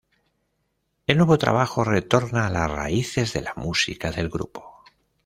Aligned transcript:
El 1.05 1.17
nuevo 1.17 1.37
trabajo 1.37 1.83
retorna 1.83 2.47
a 2.47 2.49
las 2.49 2.71
raíces 2.71 3.33
de 3.33 3.41
la 3.43 3.53
música 3.55 4.09
del 4.09 4.29
grupo. 4.29 4.83